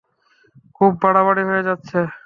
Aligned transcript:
খুব 0.75 0.91
বাড়াবাড়ি 1.01 1.43
হয়ে 1.49 1.63
যাচ্ছে। 1.63 1.99